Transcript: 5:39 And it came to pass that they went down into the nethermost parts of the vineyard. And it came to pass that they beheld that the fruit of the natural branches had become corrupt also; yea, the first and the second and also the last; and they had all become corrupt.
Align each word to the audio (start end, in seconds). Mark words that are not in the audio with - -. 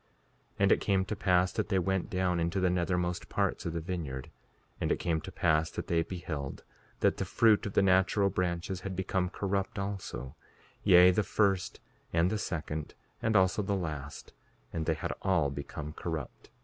5:39 0.53 0.55
And 0.61 0.71
it 0.71 0.81
came 0.81 1.05
to 1.05 1.15
pass 1.15 1.51
that 1.51 1.69
they 1.69 1.77
went 1.77 2.09
down 2.09 2.39
into 2.39 2.59
the 2.59 2.71
nethermost 2.71 3.29
parts 3.29 3.67
of 3.67 3.73
the 3.73 3.79
vineyard. 3.79 4.31
And 4.79 4.91
it 4.91 4.97
came 4.97 5.21
to 5.21 5.31
pass 5.31 5.69
that 5.69 5.85
they 5.85 6.01
beheld 6.01 6.63
that 7.01 7.17
the 7.17 7.23
fruit 7.23 7.67
of 7.67 7.73
the 7.73 7.83
natural 7.83 8.31
branches 8.31 8.81
had 8.81 8.95
become 8.95 9.29
corrupt 9.29 9.77
also; 9.77 10.35
yea, 10.83 11.11
the 11.11 11.21
first 11.21 11.81
and 12.11 12.31
the 12.31 12.39
second 12.39 12.95
and 13.21 13.35
also 13.35 13.61
the 13.61 13.75
last; 13.75 14.33
and 14.73 14.87
they 14.87 14.95
had 14.95 15.13
all 15.21 15.51
become 15.51 15.93
corrupt. 15.93 16.49